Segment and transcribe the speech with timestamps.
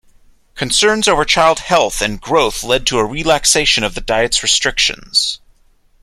[0.55, 5.39] Concerns over child health and growth led to a relaxation of the diet's restrictions.